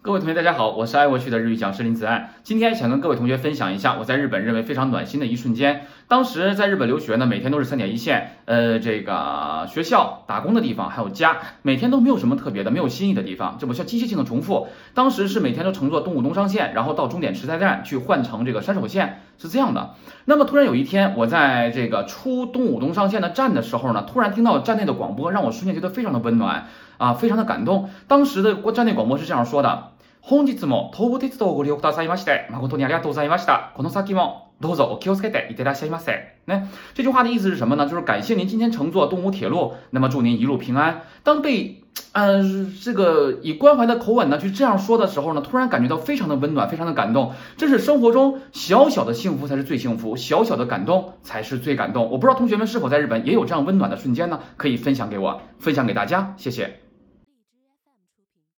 [0.00, 2.32] 各位同学，大家好，我是爱过去的日语讲师林子安。
[2.44, 5.86] 今天想跟各位同学分享一下我在日本认为非常暖心的一瞬间。
[6.06, 14.68] 当时在日本留学呢，每天都是三点一线，呃，这个学校、打工的地方还有家，每天都没有什么特别的、没有新意的地方，这不像机械性的重复。
[14.94, 19.96] 当时是每天都乘坐东武东上线，然后到终点池袋站去换乘这个山手线，是这样的。
[20.27, 26.67] 那么突然有一天，我在这个出东武东上线的站的时候呢，突然听到站内的广播，让我瞬间觉得非常的温暖
[26.97, 27.89] 啊，非常的感动。
[28.07, 29.89] 当时的站内广播是这样说的。
[30.25, 33.73] 本日も東武鉄道をご利用くださいまして、誠にありがとうございました。
[33.75, 36.13] この先もどうぞお気をつけていってらっしゃいませ。
[36.45, 37.85] 那这句话的意思是什么呢？
[37.85, 41.01] 就是感谢您今天乘坐东武铁路，那么祝您一路平安。
[41.23, 41.81] 当被
[42.12, 47.32] 嗯这个以关怀的口吻呢去这样说的时候呢，突然感觉到非常的温暖，非常的感动。
[47.56, 52.10] 这是生活中小小的幸福才是最幸福，小小的感动才是最感动。
[52.10, 54.40] 我不知道同学们是否在日本也有这样温暖的瞬间呢？
[54.56, 56.87] 可以分享给我，分享给大家，谢谢。